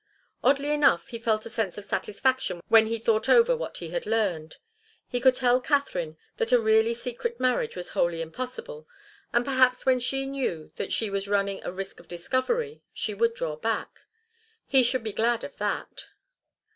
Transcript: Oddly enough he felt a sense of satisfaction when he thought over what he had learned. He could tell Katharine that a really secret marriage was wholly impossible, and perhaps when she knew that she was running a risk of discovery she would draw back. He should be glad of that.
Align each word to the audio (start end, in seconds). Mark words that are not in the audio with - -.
Oddly 0.43 0.71
enough 0.71 1.09
he 1.09 1.19
felt 1.19 1.45
a 1.45 1.49
sense 1.51 1.77
of 1.77 1.85
satisfaction 1.85 2.61
when 2.69 2.87
he 2.87 2.97
thought 2.97 3.29
over 3.29 3.55
what 3.55 3.77
he 3.77 3.89
had 3.89 4.07
learned. 4.07 4.57
He 5.07 5.19
could 5.19 5.35
tell 5.35 5.61
Katharine 5.61 6.17
that 6.37 6.51
a 6.51 6.59
really 6.59 6.95
secret 6.95 7.39
marriage 7.39 7.75
was 7.75 7.89
wholly 7.89 8.19
impossible, 8.19 8.87
and 9.31 9.45
perhaps 9.45 9.85
when 9.85 9.99
she 9.99 10.25
knew 10.25 10.71
that 10.77 10.91
she 10.91 11.11
was 11.11 11.27
running 11.27 11.63
a 11.63 11.71
risk 11.71 11.99
of 11.99 12.07
discovery 12.07 12.81
she 12.91 13.13
would 13.13 13.35
draw 13.35 13.55
back. 13.55 13.99
He 14.65 14.81
should 14.81 15.03
be 15.03 15.13
glad 15.13 15.43
of 15.43 15.57
that. 15.57 16.07